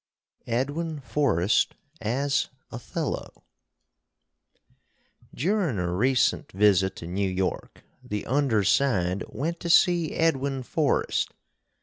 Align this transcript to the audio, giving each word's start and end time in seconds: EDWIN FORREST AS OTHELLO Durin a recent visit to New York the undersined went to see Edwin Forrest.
EDWIN 0.47 0.99
FORREST 1.01 1.75
AS 2.01 2.49
OTHELLO 2.71 3.43
Durin 5.35 5.77
a 5.77 5.93
recent 5.93 6.51
visit 6.53 6.95
to 6.95 7.05
New 7.05 7.29
York 7.29 7.83
the 8.03 8.25
undersined 8.25 9.23
went 9.29 9.59
to 9.59 9.69
see 9.69 10.13
Edwin 10.15 10.63
Forrest. 10.63 11.35